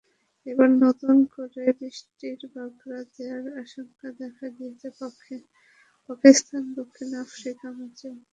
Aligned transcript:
এবার 0.45 0.69
নতুন 0.83 1.15
করে 1.33 1.63
বৃষ্টির 1.79 2.39
বাগড়া 2.53 3.01
দেওয়ার 3.13 3.45
আশঙ্কা 3.61 4.07
দেখা 4.19 4.45
দিয়েছে 4.55 4.87
পাকিস্তান-দক্ষিণ 6.09 7.09
আফ্রিকা 7.23 7.67
ম্যাচেও। 7.77 8.15